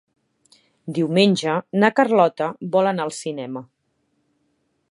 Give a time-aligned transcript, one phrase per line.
[0.97, 1.53] Diumenge
[1.83, 3.63] na Carlota vol anar al cinema.